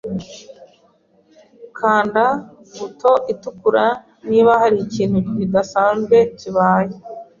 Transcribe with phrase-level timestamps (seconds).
[1.77, 2.25] Kanda
[2.77, 3.85] buto itukura
[4.29, 6.93] niba hari ikintu kidasanzwe kibaye.